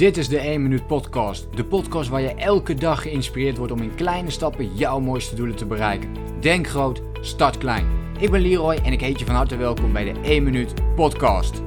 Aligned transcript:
Dit 0.00 0.16
is 0.16 0.28
de 0.28 0.38
1 0.38 0.62
Minuut 0.62 0.86
Podcast. 0.86 1.56
De 1.56 1.64
podcast 1.64 2.08
waar 2.08 2.20
je 2.20 2.34
elke 2.34 2.74
dag 2.74 3.02
geïnspireerd 3.02 3.56
wordt 3.56 3.72
om 3.72 3.82
in 3.82 3.94
kleine 3.94 4.30
stappen 4.30 4.76
jouw 4.76 5.00
mooiste 5.00 5.34
doelen 5.34 5.56
te 5.56 5.66
bereiken. 5.66 6.14
Denk 6.40 6.66
groot, 6.66 7.02
start 7.20 7.58
klein. 7.58 7.86
Ik 8.18 8.30
ben 8.30 8.40
Leroy 8.40 8.74
en 8.74 8.92
ik 8.92 9.00
heet 9.00 9.18
je 9.18 9.24
van 9.24 9.34
harte 9.34 9.56
welkom 9.56 9.92
bij 9.92 10.12
de 10.12 10.20
1 10.20 10.42
Minuut 10.42 10.94
Podcast. 10.94 11.62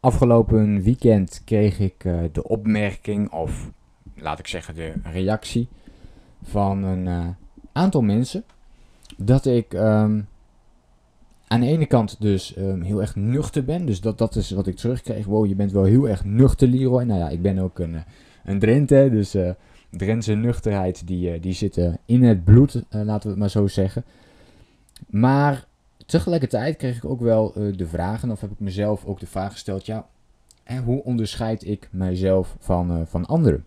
Afgelopen 0.00 0.82
weekend 0.82 1.42
kreeg 1.44 1.78
ik 1.78 2.04
uh, 2.04 2.22
de 2.32 2.44
opmerking, 2.44 3.32
of 3.32 3.70
laat 4.14 4.38
ik 4.38 4.46
zeggen 4.46 4.74
de 4.74 4.92
reactie, 5.02 5.68
van 6.42 6.82
een 6.82 7.06
uh, 7.06 7.28
aantal 7.72 8.02
mensen 8.02 8.44
dat 9.16 9.46
ik 9.46 9.72
um, 9.72 10.28
aan 11.50 11.60
de 11.60 11.66
ene 11.66 11.86
kant 11.86 12.16
dus 12.20 12.56
um, 12.56 12.82
heel 12.82 13.00
erg 13.00 13.16
nuchter 13.16 13.64
ben. 13.64 13.86
Dus 13.86 14.00
dat, 14.00 14.18
dat 14.18 14.36
is 14.36 14.50
wat 14.50 14.66
ik 14.66 14.76
terugkreeg. 14.76 15.26
Wow, 15.26 15.46
je 15.46 15.54
bent 15.54 15.72
wel 15.72 15.84
heel 15.84 16.08
erg 16.08 16.24
nuchter, 16.24 16.68
Leroy. 16.68 17.02
Nou 17.02 17.20
ja, 17.20 17.28
ik 17.28 17.42
ben 17.42 17.58
ook 17.58 17.78
een, 17.78 17.96
een 18.44 18.58
Drenthe. 18.58 19.08
Dus 19.10 19.34
uh, 19.34 19.50
Drentse 19.90 20.34
nuchterheid, 20.34 21.06
die, 21.06 21.34
uh, 21.34 21.42
die 21.42 21.52
zit 21.52 21.80
in 22.04 22.22
het 22.22 22.44
bloed, 22.44 22.84
laten 22.90 23.22
we 23.22 23.28
het 23.28 23.38
maar 23.38 23.50
zo 23.50 23.66
zeggen. 23.66 24.04
Maar 25.06 25.66
tegelijkertijd 26.06 26.76
kreeg 26.76 26.96
ik 26.96 27.04
ook 27.04 27.20
wel 27.20 27.52
de 27.76 27.86
vragen, 27.86 28.30
of 28.30 28.40
heb 28.40 28.50
ik 28.50 28.60
mezelf 28.60 29.04
ook 29.04 29.20
de 29.20 29.26
vraag 29.26 29.52
gesteld, 29.52 29.86
ja, 29.86 30.06
hè, 30.64 30.78
hoe 30.80 31.04
onderscheid 31.04 31.66
ik 31.66 31.88
mijzelf 31.92 32.56
van, 32.58 33.06
van 33.06 33.26
anderen? 33.26 33.64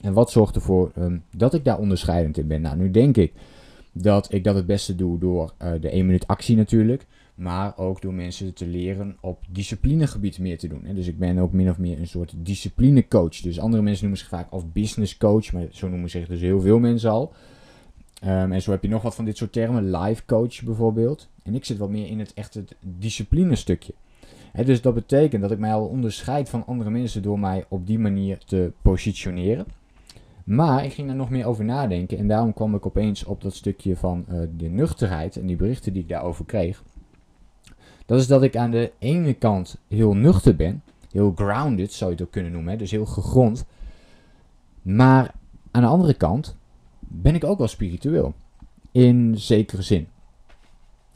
En 0.00 0.12
wat 0.12 0.30
zorgt 0.30 0.54
ervoor 0.54 0.92
um, 0.98 1.22
dat 1.36 1.54
ik 1.54 1.64
daar 1.64 1.78
onderscheidend 1.78 2.38
in 2.38 2.46
ben? 2.46 2.60
Nou, 2.60 2.76
nu 2.76 2.90
denk 2.90 3.16
ik 3.16 3.32
dat 3.94 4.32
ik 4.32 4.44
dat 4.44 4.54
het 4.54 4.66
beste 4.66 4.94
doe 4.94 5.18
door 5.18 5.54
uh, 5.62 5.72
de 5.80 5.90
1 5.90 6.06
minuut 6.06 6.26
actie 6.26 6.56
natuurlijk. 6.56 7.06
Maar 7.34 7.78
ook 7.78 8.02
door 8.02 8.14
mensen 8.14 8.54
te 8.54 8.66
leren 8.66 9.16
op 9.20 9.44
disciplinegebied 9.48 10.38
meer 10.38 10.58
te 10.58 10.68
doen. 10.68 10.86
Dus 10.94 11.06
ik 11.06 11.18
ben 11.18 11.38
ook 11.38 11.52
min 11.52 11.70
of 11.70 11.78
meer 11.78 11.98
een 11.98 12.08
soort 12.08 12.34
disciplinecoach. 12.36 13.40
Dus 13.40 13.60
andere 13.60 13.82
mensen 13.82 14.02
noemen 14.02 14.20
zich 14.20 14.28
vaak 14.28 14.50
als 14.50 14.72
business 14.72 15.16
coach. 15.16 15.52
Maar 15.52 15.66
zo 15.70 15.88
noemen 15.88 16.10
zich 16.10 16.26
dus 16.26 16.40
heel 16.40 16.60
veel 16.60 16.78
mensen 16.78 17.10
al. 17.10 17.32
Um, 18.24 18.52
en 18.52 18.62
zo 18.62 18.70
heb 18.70 18.82
je 18.82 18.88
nog 18.88 19.02
wat 19.02 19.14
van 19.14 19.24
dit 19.24 19.36
soort 19.36 19.52
termen. 19.52 19.90
Life 19.90 20.22
coach 20.26 20.62
bijvoorbeeld. 20.62 21.28
En 21.42 21.54
ik 21.54 21.64
zit 21.64 21.78
wat 21.78 21.90
meer 21.90 22.06
in 22.06 22.18
het 22.18 22.34
echte 22.34 22.64
discipline 22.80 23.56
stukje. 23.56 23.94
Dus 24.64 24.82
dat 24.82 24.94
betekent 24.94 25.42
dat 25.42 25.50
ik 25.50 25.58
mij 25.58 25.72
al 25.72 25.86
onderscheid 25.86 26.48
van 26.48 26.66
andere 26.66 26.90
mensen 26.90 27.22
door 27.22 27.38
mij 27.38 27.64
op 27.68 27.86
die 27.86 27.98
manier 27.98 28.38
te 28.38 28.72
positioneren. 28.82 29.66
Maar 30.44 30.84
ik 30.84 30.92
ging 30.92 31.08
er 31.08 31.14
nog 31.14 31.30
meer 31.30 31.46
over 31.46 31.64
nadenken 31.64 32.18
en 32.18 32.28
daarom 32.28 32.54
kwam 32.54 32.74
ik 32.74 32.86
opeens 32.86 33.24
op 33.24 33.42
dat 33.42 33.54
stukje 33.54 33.96
van 33.96 34.24
uh, 34.28 34.40
de 34.56 34.68
nuchterheid 34.68 35.36
en 35.36 35.46
die 35.46 35.56
berichten 35.56 35.92
die 35.92 36.02
ik 36.02 36.08
daarover 36.08 36.44
kreeg. 36.44 36.82
Dat 38.06 38.18
is 38.18 38.26
dat 38.26 38.42
ik 38.42 38.56
aan 38.56 38.70
de 38.70 38.92
ene 38.98 39.32
kant 39.32 39.78
heel 39.88 40.14
nuchter 40.14 40.56
ben, 40.56 40.82
heel 41.10 41.32
grounded 41.36 41.92
zou 41.92 42.10
je 42.10 42.16
het 42.16 42.26
ook 42.26 42.32
kunnen 42.32 42.52
noemen, 42.52 42.72
hè? 42.72 42.78
dus 42.78 42.90
heel 42.90 43.06
gegrond. 43.06 43.64
Maar 44.82 45.34
aan 45.70 45.82
de 45.82 45.88
andere 45.88 46.14
kant 46.14 46.56
ben 46.98 47.34
ik 47.34 47.44
ook 47.44 47.58
wel 47.58 47.68
spiritueel, 47.68 48.34
in 48.92 49.38
zekere 49.38 49.82
zin. 49.82 50.08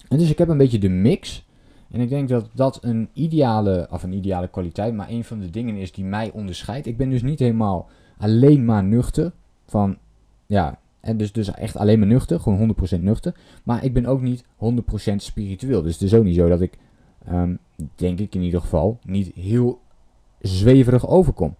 Dus 0.09 0.31
ik 0.31 0.39
heb 0.39 0.49
een 0.49 0.57
beetje 0.57 0.79
de 0.79 0.89
mix. 0.89 1.47
En 1.91 2.01
ik 2.01 2.09
denk 2.09 2.29
dat 2.29 2.51
dat 2.55 2.79
een 2.83 3.09
ideale, 3.13 3.89
of 3.91 4.03
een 4.03 4.13
ideale 4.13 4.49
kwaliteit, 4.49 4.95
maar 4.95 5.09
een 5.09 5.25
van 5.25 5.39
de 5.39 5.51
dingen 5.51 5.77
is 5.77 5.93
die 5.93 6.05
mij 6.05 6.31
onderscheidt. 6.33 6.87
Ik 6.87 6.97
ben 6.97 7.11
dus 7.11 7.23
niet 7.23 7.39
helemaal 7.39 7.89
alleen 8.19 8.65
maar 8.65 8.85
nuchter. 8.85 9.33
Van, 9.67 9.97
ja, 10.47 10.79
en 11.01 11.17
dus, 11.17 11.33
dus 11.33 11.55
echt 11.55 11.77
alleen 11.77 11.99
maar 11.99 12.09
nuchter, 12.09 12.41
gewoon 12.41 12.77
100% 12.99 13.01
nuchter. 13.01 13.35
Maar 13.65 13.85
ik 13.85 13.93
ben 13.93 14.07
ook 14.07 14.21
niet 14.21 14.45
100% 14.45 15.15
spiritueel. 15.17 15.83
Dus 15.83 15.93
het 15.93 16.03
is 16.03 16.15
ook 16.15 16.25
niet 16.25 16.35
zo 16.35 16.49
dat 16.49 16.61
ik, 16.61 16.79
um, 17.31 17.59
denk 17.95 18.19
ik 18.19 18.35
in 18.35 18.43
ieder 18.43 18.61
geval, 18.61 18.99
niet 19.05 19.35
heel 19.35 19.81
zweverig 20.41 21.09
overkom. 21.09 21.55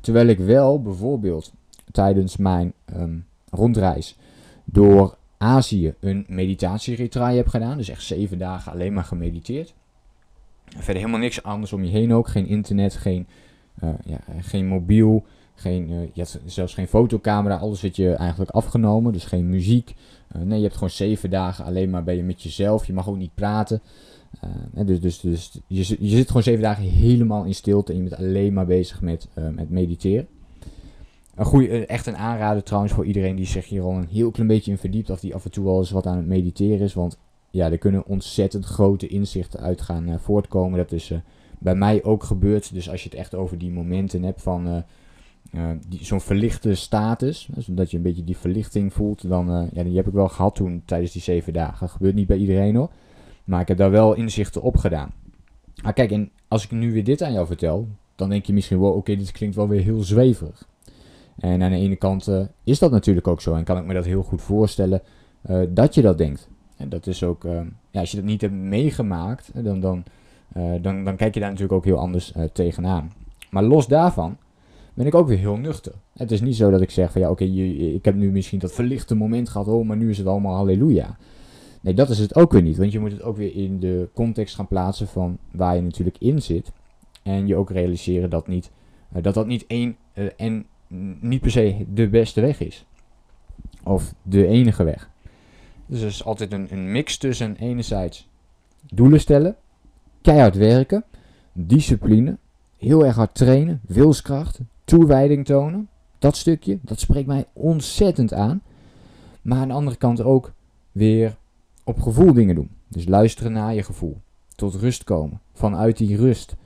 Terwijl 0.00 0.26
ik 0.26 0.38
wel 0.38 0.82
bijvoorbeeld 0.82 1.52
tijdens 1.90 2.36
mijn 2.36 2.72
um, 2.96 3.26
rondreis 3.50 4.16
door 4.64 5.16
Azië 5.38 5.94
een 6.00 6.24
meditatieretrein 6.28 7.36
heb 7.36 7.48
gedaan. 7.48 7.76
Dus 7.76 7.88
echt 7.88 8.02
zeven 8.02 8.38
dagen 8.38 8.72
alleen 8.72 8.92
maar 8.92 9.04
gemediteerd. 9.04 9.74
Verder 10.64 10.96
helemaal 10.96 11.20
niks 11.20 11.42
anders 11.42 11.72
om 11.72 11.84
je 11.84 11.90
heen 11.90 12.12
ook. 12.12 12.28
Geen 12.28 12.46
internet, 12.46 12.94
geen, 12.94 13.26
uh, 13.84 13.90
ja, 14.04 14.18
geen 14.40 14.66
mobiel, 14.66 15.24
geen, 15.54 15.90
uh, 15.90 16.00
je 16.12 16.20
had 16.20 16.40
zelfs 16.44 16.74
geen 16.74 16.88
fotocamera, 16.88 17.56
alles 17.56 17.80
werd 17.80 17.96
je 17.96 18.12
eigenlijk 18.12 18.50
afgenomen. 18.50 19.12
Dus 19.12 19.24
geen 19.24 19.48
muziek. 19.48 19.94
Uh, 20.36 20.42
nee, 20.42 20.56
je 20.56 20.62
hebt 20.62 20.74
gewoon 20.74 20.90
zeven 20.90 21.30
dagen 21.30 21.64
alleen 21.64 21.90
maar 21.90 22.04
ben 22.04 22.16
je 22.16 22.22
met 22.22 22.42
jezelf. 22.42 22.86
Je 22.86 22.92
mag 22.92 23.08
ook 23.08 23.16
niet 23.16 23.34
praten. 23.34 23.80
Uh, 24.74 24.86
dus 24.86 25.00
dus, 25.00 25.20
dus 25.20 25.60
je, 25.66 25.96
je 26.00 26.16
zit 26.16 26.26
gewoon 26.26 26.42
zeven 26.42 26.62
dagen 26.62 26.84
helemaal 26.84 27.44
in 27.44 27.54
stilte 27.54 27.92
en 27.92 28.02
je 28.02 28.08
bent 28.08 28.20
alleen 28.20 28.52
maar 28.52 28.66
bezig 28.66 29.00
met, 29.00 29.28
met 29.54 29.70
mediteren. 29.70 30.26
Een 31.34 31.44
goede, 31.44 31.86
echt 31.86 32.06
een 32.06 32.16
aanrader 32.16 32.62
trouwens 32.62 32.92
voor 32.92 33.04
iedereen 33.04 33.36
die 33.36 33.46
zich 33.46 33.68
hier 33.68 33.82
al 33.82 33.92
een 33.92 34.08
heel 34.10 34.30
klein 34.30 34.48
beetje 34.48 34.70
in 34.70 34.78
verdiept. 34.78 35.10
Of 35.10 35.20
die 35.20 35.34
af 35.34 35.44
en 35.44 35.50
toe 35.50 35.68
al 35.68 35.78
eens 35.78 35.90
wat 35.90 36.06
aan 36.06 36.16
het 36.16 36.26
mediteren 36.26 36.80
is. 36.80 36.94
Want 36.94 37.18
ja, 37.50 37.70
er 37.70 37.78
kunnen 37.78 38.06
ontzettend 38.06 38.64
grote 38.64 39.06
inzichten 39.06 39.60
uit 39.60 39.80
gaan 39.80 40.20
voortkomen. 40.20 40.78
Dat 40.78 40.92
is 40.92 41.12
bij 41.58 41.74
mij 41.74 42.04
ook 42.04 42.22
gebeurd. 42.24 42.74
Dus 42.74 42.90
als 42.90 43.02
je 43.02 43.08
het 43.08 43.18
echt 43.18 43.34
over 43.34 43.58
die 43.58 43.70
momenten 43.70 44.22
hebt 44.22 44.42
van 44.42 44.84
uh, 45.54 45.70
zo'n 46.00 46.20
verlichte 46.20 46.74
status, 46.74 47.48
zodat 47.56 47.90
je 47.90 47.96
een 47.96 48.02
beetje 48.02 48.24
die 48.24 48.36
verlichting 48.36 48.92
voelt, 48.92 49.28
dan, 49.28 49.50
uh, 49.50 49.68
ja, 49.72 49.82
die 49.82 49.96
heb 49.96 50.06
ik 50.06 50.12
wel 50.12 50.28
gehad 50.28 50.54
toen 50.54 50.82
tijdens 50.84 51.12
die 51.12 51.22
zeven 51.22 51.52
dagen. 51.52 51.88
Gebeurt 51.88 52.14
niet 52.14 52.26
bij 52.26 52.36
iedereen 52.36 52.74
hoor, 52.76 52.90
maar 53.44 53.60
ik 53.60 53.68
heb 53.68 53.76
daar 53.76 53.90
wel 53.90 54.14
inzichten 54.14 54.62
op 54.62 54.76
gedaan. 54.76 55.12
Maar 55.82 55.92
kijk, 55.92 56.28
als 56.48 56.64
ik 56.64 56.70
nu 56.70 56.92
weer 56.92 57.04
dit 57.04 57.22
aan 57.22 57.32
jou 57.32 57.46
vertel, 57.46 57.88
dan 58.16 58.28
denk 58.28 58.44
je 58.44 58.52
misschien 58.52 58.80
wel, 58.80 58.92
oké, 58.92 59.16
dit 59.16 59.32
klinkt 59.32 59.56
wel 59.56 59.68
weer 59.68 59.82
heel 59.82 60.02
zweverig. 60.02 60.68
En 61.38 61.62
aan 61.62 61.70
de 61.70 61.76
ene 61.76 61.96
kant 61.96 62.28
uh, 62.28 62.40
is 62.64 62.78
dat 62.78 62.90
natuurlijk 62.90 63.28
ook 63.28 63.40
zo 63.40 63.54
en 63.54 63.64
kan 63.64 63.78
ik 63.78 63.84
me 63.84 63.94
dat 63.94 64.04
heel 64.04 64.22
goed 64.22 64.42
voorstellen 64.42 65.02
dat 65.68 65.94
je 65.94 66.02
dat 66.02 66.18
denkt. 66.18 66.48
En 66.76 66.88
dat 66.88 67.06
is 67.06 67.24
ook, 67.24 67.42
ja, 67.90 68.00
als 68.00 68.10
je 68.10 68.16
dat 68.16 68.26
niet 68.26 68.40
hebt 68.40 68.52
meegemaakt, 68.52 69.50
dan, 69.64 69.80
dan, 69.80 70.04
dan, 70.80 71.04
dan 71.04 71.16
kijk 71.16 71.34
je 71.34 71.40
daar 71.40 71.48
natuurlijk 71.48 71.78
ook 71.78 71.84
heel 71.84 71.98
anders 71.98 72.32
tegenaan. 72.52 73.12
Maar 73.50 73.62
los 73.62 73.86
daarvan, 73.86 74.36
ben 74.94 75.06
ik 75.06 75.14
ook 75.14 75.28
weer 75.28 75.38
heel 75.38 75.56
nuchter. 75.56 75.92
Het 76.12 76.30
is 76.30 76.40
niet 76.40 76.56
zo 76.56 76.70
dat 76.70 76.80
ik 76.80 76.90
zeg 76.90 77.12
van 77.12 77.20
ja, 77.20 77.30
oké, 77.30 77.44
ik 77.44 78.04
heb 78.04 78.14
nu 78.14 78.30
misschien 78.30 78.58
dat 78.58 78.72
verlichte 78.72 79.14
moment 79.14 79.48
gehad, 79.48 79.68
oh, 79.68 79.86
maar 79.86 79.96
nu 79.96 80.10
is 80.10 80.18
het 80.18 80.26
allemaal 80.26 80.54
halleluja. 80.54 81.16
Nee, 81.80 81.94
dat 81.94 82.08
is 82.08 82.18
het 82.18 82.34
ook 82.34 82.52
weer 82.52 82.62
niet, 82.62 82.76
want 82.76 82.92
je 82.92 82.98
moet 82.98 83.12
het 83.12 83.22
ook 83.22 83.36
weer 83.36 83.54
in 83.54 83.80
de 83.80 84.08
context 84.14 84.54
gaan 84.54 84.68
plaatsen 84.68 85.08
van 85.08 85.38
waar 85.50 85.74
je 85.74 85.82
natuurlijk 85.82 86.16
in 86.18 86.42
zit. 86.42 86.72
En 87.22 87.46
je 87.46 87.56
ook 87.56 87.70
realiseren 87.70 88.30
dat 88.30 88.46
niet, 88.46 88.70
uh, 89.16 89.22
dat, 89.22 89.34
dat 89.34 89.46
niet 89.46 89.64
één 89.66 89.96
uh, 90.14 90.26
en 90.36 90.66
niet 91.20 91.40
per 91.40 91.50
se 91.50 91.86
de 91.94 92.08
beste 92.08 92.40
weg 92.40 92.60
is. 92.60 92.84
Of 93.82 94.14
de 94.22 94.46
enige 94.46 94.84
weg. 94.84 95.10
Dus 95.86 96.00
er 96.00 96.06
is 96.06 96.24
altijd 96.24 96.52
een, 96.52 96.66
een 96.70 96.92
mix 96.92 97.16
tussen 97.16 97.56
enerzijds 97.56 98.28
doelen 98.92 99.20
stellen, 99.20 99.56
keihard 100.22 100.56
werken, 100.56 101.04
discipline, 101.52 102.36
heel 102.76 103.04
erg 103.04 103.16
hard 103.16 103.34
trainen, 103.34 103.80
wilskracht, 103.86 104.60
toewijding 104.84 105.44
tonen. 105.44 105.88
Dat 106.18 106.36
stukje, 106.36 106.78
dat 106.82 107.00
spreekt 107.00 107.26
mij 107.26 107.44
ontzettend 107.52 108.32
aan. 108.32 108.62
Maar 109.42 109.58
aan 109.58 109.68
de 109.68 109.74
andere 109.74 109.96
kant 109.96 110.22
ook 110.22 110.52
weer 110.92 111.36
op 111.84 112.00
gevoel 112.00 112.32
dingen 112.32 112.54
doen. 112.54 112.70
Dus 112.88 113.08
luisteren 113.08 113.52
naar 113.52 113.74
je 113.74 113.82
gevoel. 113.82 114.16
Tot 114.54 114.74
rust 114.74 115.04
komen. 115.04 115.40
Vanuit 115.52 115.96
die 115.96 116.16
rust 116.16 116.56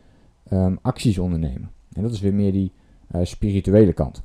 um, 0.53 0.79
acties 0.83 1.19
ondernemen. 1.19 1.71
En 1.93 2.03
dat 2.03 2.13
is 2.13 2.21
weer 2.21 2.35
meer 2.35 2.53
die 2.53 2.73
uh, 3.15 3.25
spirituele 3.25 3.93
kant. 3.93 4.23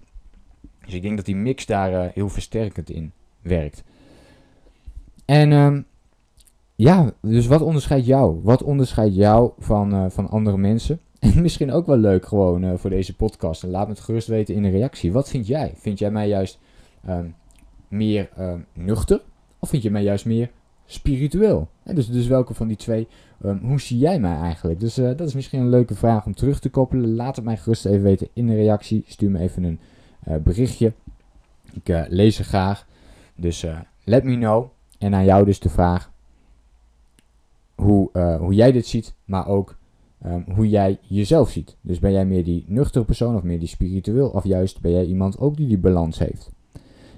Dus 0.86 0.94
ik 0.94 1.02
denk 1.02 1.18
dat 1.18 1.26
die 1.26 1.36
mix 1.36 1.66
daar 1.66 1.94
uh, 1.94 2.12
heel 2.14 2.30
versterkend 2.30 2.90
in 2.90 3.12
werkt. 3.42 3.84
En 5.26 5.52
um, 5.52 5.86
ja, 6.76 7.14
dus 7.22 7.48
wat 7.48 7.62
onderscheidt 7.62 8.06
jou? 8.06 8.40
Wat 8.44 8.64
onderscheidt 8.64 9.16
jou 9.16 9.52
van, 9.60 9.94
uh, 9.94 10.06
van 10.10 10.30
andere 10.30 10.58
mensen? 10.58 11.00
En 11.22 11.42
misschien 11.42 11.72
ook 11.72 11.86
wel 11.86 11.98
leuk 11.98 12.26
gewoon 12.26 12.64
uh, 12.64 12.74
voor 12.76 12.90
deze 12.90 13.16
podcast. 13.16 13.64
En 13.64 13.70
laat 13.70 13.88
me 13.88 13.94
het 13.94 14.02
gerust 14.02 14.28
weten 14.28 14.56
in 14.56 14.64
een 14.64 14.72
reactie. 14.72 15.12
Wat 15.12 15.30
vind 15.30 15.48
jij? 15.48 15.74
Vind 15.76 16.00
jij 16.00 16.12
mij 16.12 16.28
juist 16.28 16.60
um, 17.10 17.36
meer 17.88 18.30
um, 18.40 18.66
nuchter? 18.74 19.22
Of 19.60 19.70
vind 19.70 19.84
je 19.84 19.92
mij 19.92 20.04
juist 20.04 20.26
meer 20.26 20.52
spiritueel? 20.86 21.70
Dus, 21.84 22.08
dus 22.08 22.28
welke 22.28 22.54
van 22.54 22.68
die 22.68 22.78
twee, 22.78 23.08
um, 23.46 23.60
hoe 23.64 23.82
zie 23.82 23.98
jij 23.98 24.20
mij 24.20 24.36
eigenlijk? 24.36 24.80
Dus 24.80 24.98
uh, 24.98 25.06
dat 25.06 25.28
is 25.28 25.34
misschien 25.34 25.60
een 25.60 25.70
leuke 25.70 25.96
vraag 25.96 26.26
om 26.26 26.36
terug 26.36 26.60
te 26.60 26.70
koppelen. 26.70 27.16
Laat 27.16 27.36
het 27.36 27.46
mij 27.46 27.58
gerust 27.58 27.86
even 27.86 28.04
weten 28.04 28.28
in 28.34 28.48
een 28.48 28.56
reactie. 28.56 29.04
Stuur 29.08 29.32
me 29.32 29.40
even 29.40 29.64
een 29.64 29.80
uh, 30.28 30.36
berichtje. 30.36 30.94
Ik 31.74 32.06
lees 32.10 32.36
ze 32.36 32.44
graag. 32.44 32.88
Dus 33.36 33.66
let 34.04 34.24
me 34.24 34.36
know. 34.36 34.70
En 34.98 35.16
aan 35.16 35.26
jou 35.26 35.46
dus 35.46 35.60
de 35.60 35.70
vraag 35.70 36.12
hoe, 37.76 38.10
hoe 38.40 38.54
jij 38.54 38.72
dit 38.72 38.86
ziet, 38.86 39.14
maar 39.26 39.48
ook 39.48 39.78
um, 40.26 40.46
hoe 40.56 40.70
jij 40.70 40.98
jezelf 41.02 41.50
ziet. 41.50 41.78
Dus 41.82 42.00
ben 42.00 42.12
jij 42.12 42.26
meer 42.26 42.44
die 42.44 42.66
nuchtere 42.68 43.06
persoon 43.06 43.36
of 43.36 43.44
meer 43.44 43.60
die 43.60 43.68
spiritueel? 43.68 44.30
Of 44.30 44.44
juist 44.44 44.82
ben 44.82 44.92
jij 44.92 45.06
iemand 45.06 45.40
ook 45.40 45.58
die 45.58 45.68
die 45.68 45.78
balans 45.78 46.20
heeft? 46.20 46.52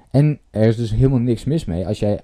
En 0.10 0.40
er 0.50 0.68
is 0.68 0.76
dus 0.76 0.92
helemaal 0.92 1.20
niks 1.20 1.44
mis 1.44 1.66
mee 1.66 1.88
als 1.88 2.00
jij 2.00 2.22
100% 2.22 2.24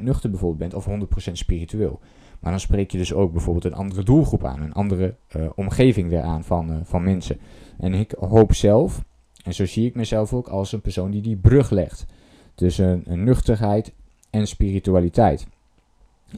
nuchter 0.00 0.30
bijvoorbeeld 0.30 0.58
bent 0.58 0.74
of 0.74 0.88
100% 1.30 1.32
spiritueel. 1.32 2.00
Maar 2.40 2.50
dan 2.50 2.60
spreek 2.60 2.90
je 2.90 2.98
dus 2.98 3.14
ook 3.14 3.32
bijvoorbeeld 3.32 3.64
een 3.64 3.74
andere 3.74 4.02
doelgroep 4.02 4.44
aan, 4.44 4.62
een 4.62 4.72
andere 4.72 5.14
uh, 5.36 5.46
omgeving 5.54 6.08
weer 6.08 6.22
aan 6.22 6.44
van, 6.44 6.70
uh, 6.70 6.76
van 6.82 7.02
mensen. 7.02 7.38
En 7.78 7.94
ik 7.94 8.14
hoop 8.18 8.54
zelf, 8.54 9.04
en 9.44 9.54
zo 9.54 9.66
zie 9.66 9.86
ik 9.86 9.94
mezelf 9.94 10.32
ook 10.32 10.48
als 10.48 10.72
een 10.72 10.80
persoon 10.80 11.10
die 11.10 11.22
die 11.22 11.36
brug 11.36 11.70
legt 11.70 12.06
tussen 12.54 13.02
een 13.04 13.24
nuchterheid 13.24 13.92
en 14.30 14.46
spiritualiteit. 14.46 15.46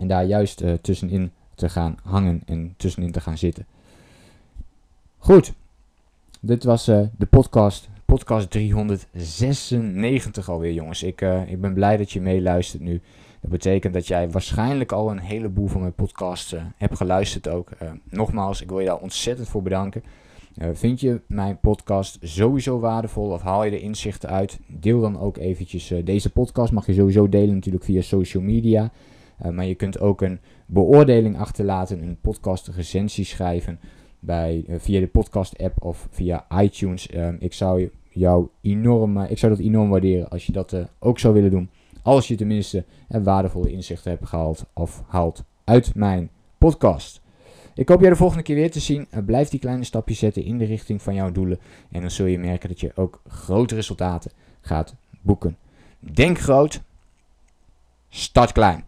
En 0.01 0.09
daar 0.09 0.25
juist 0.25 0.63
uh, 0.63 0.73
tussenin 0.73 1.31
te 1.59 1.69
gaan 1.69 1.97
hangen 2.03 2.43
en 2.47 2.75
tussenin 2.77 3.13
te 3.13 3.21
gaan 3.21 3.39
zitten. 3.39 3.67
Goed, 5.19 5.53
dit 6.41 6.65
was 6.65 6.89
uh, 6.89 7.01
de 7.17 7.27
podcast, 7.27 7.89
podcast 8.05 8.51
396 8.51 10.49
alweer 10.49 10.73
jongens. 10.73 11.03
Ik, 11.03 11.21
uh, 11.21 11.51
ik 11.51 11.61
ben 11.61 11.75
blij 11.75 11.97
dat 11.97 12.11
je 12.11 12.21
meeluistert 12.21 12.83
nu. 12.83 13.01
Dat 13.41 13.51
betekent 13.51 13.95
dat 13.95 14.07
jij 14.07 14.31
waarschijnlijk 14.31 14.93
al 14.93 15.11
een 15.11 15.19
heleboel 15.19 15.67
van 15.67 15.81
mijn 15.81 15.93
podcasts 15.93 16.53
uh, 16.53 16.63
hebt 16.77 16.97
geluisterd 16.97 17.49
ook. 17.49 17.71
nogmaals, 18.11 18.63
ik 18.63 18.69
wil 18.69 18.81
je 18.81 18.87
daar 18.87 18.99
ontzettend 18.99 19.49
voor 19.49 19.63
bedanken. 19.63 20.03
vind 20.73 21.01
je 21.01 21.21
mijn 21.27 21.61
podcast 21.61 22.19
sowieso 22.21 22.79
waardevol 22.79 23.31
of 23.31 23.43
haal 23.43 23.65
je 23.65 23.71
er 23.71 23.83
inzichten 23.83 24.29
uit? 24.29 24.59
Deel 24.67 25.01
dan 25.01 25.21
ook 25.21 25.37
eventjes 25.37 25.93
deze 26.05 26.31
podcast. 26.31 26.73
Mag 26.73 26.87
je 26.87 26.95
sowieso 26.95 27.29
delen 27.29 27.55
natuurlijk 27.55 27.85
via 27.85 28.01
social 28.01 28.43
media. 28.43 28.91
Maar 29.51 29.65
je 29.65 29.75
kunt 29.75 30.01
ook 30.01 30.21
een 30.21 30.41
beoordeling 30.67 31.39
achterlaten, 31.39 32.03
een 32.03 32.19
podcast 32.21 32.69
recensie 32.69 33.25
schrijven 33.25 33.81
bij, 34.21 34.65
uh, 34.69 34.77
via 34.79 35.01
de 35.01 35.07
podcast 35.07 35.59
app 35.59 35.85
of 35.85 36.09
via 36.11 36.47
iTunes. 36.61 37.15
Um, 37.15 37.37
ik 37.41 37.53
zou 37.53 37.91
jou 38.11 38.49
enorm, 38.61 39.17
uh, 39.17 39.31
ik 39.31 39.39
zou 39.39 39.55
dat 39.55 39.65
enorm 39.65 39.89
waarderen 39.89 40.29
als 40.29 40.47
je 40.47 40.53
dat 40.53 40.77
ook 40.99 41.19
zou 41.19 41.35
willen 41.35 41.51
doen. 41.51 41.71
Als 42.03 42.29
je 42.29 42.35
tenminste 42.35 42.85
waardevolle 43.09 43.73
inzichten 43.73 44.11
hebt 44.11 44.27
gehaald 44.27 44.65
of 44.73 45.03
haalt 45.07 45.45
uit 45.65 45.95
mijn 45.95 46.31
podcast. 46.59 47.21
Ik 47.75 47.89
hoop 47.89 48.01
jij 48.01 48.11
de 48.11 48.17
volgende 48.17 48.43
keer 48.43 48.55
weer 48.55 48.71
te 48.71 48.81
zien. 48.81 49.09
blijf 49.27 49.49
die 49.49 49.61
kleine 49.61 49.85
stapjes 49.85 50.19
zetten 50.19 50.45
in 50.45 50.59
de 50.59 50.65
richting 50.65 51.03
van 51.03 51.15
jouw 51.15 51.33
doelen. 51.33 51.59
En 51.91 52.01
dan 52.01 52.11
zul 52.11 52.27
je 52.27 52.39
merken 52.39 52.69
dat 52.69 52.81
je 52.81 52.93
ook 52.95 53.23
grote 53.27 53.75
resultaten 53.75 54.31
gaat 54.61 54.95
boeken. 55.21 55.57
Denk 56.01 56.39
groot, 56.39 56.83
start 58.09 58.53
klein. 58.53 58.88